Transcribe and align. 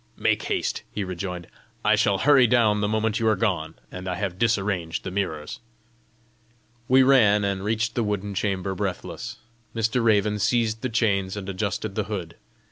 "Make 0.17 0.41
haste!" 0.41 0.81
he 0.91 1.03
rejoined. 1.03 1.45
"I 1.85 1.95
shall 1.95 2.17
hurry 2.17 2.47
down 2.47 2.81
the 2.81 2.87
moment 2.87 3.19
you 3.19 3.27
are 3.27 3.35
gone, 3.35 3.75
and 3.91 4.07
I 4.07 4.15
have 4.15 4.39
disarranged 4.39 5.03
the 5.03 5.11
mirrors." 5.11 5.59
We 6.87 7.03
ran, 7.03 7.43
and 7.43 7.63
reached 7.63 7.93
the 7.93 8.03
wooden 8.03 8.33
chamber 8.33 8.73
breathless. 8.73 9.37
Mr. 9.75 10.03
Raven 10.03 10.39
seized 10.39 10.81
the 10.81 10.89
chains 10.89 11.37
and 11.37 11.47
adjusted 11.47 11.93
the 11.93 12.05
hood. 12.05 12.35